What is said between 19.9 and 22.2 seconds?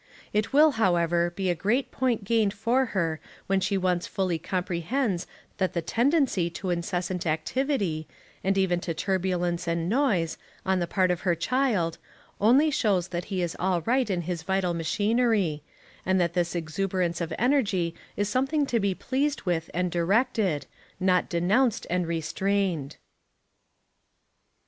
directed, not denounced and